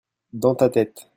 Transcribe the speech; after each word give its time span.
dans 0.33 0.55
ta 0.55 0.69
tête. 0.69 1.07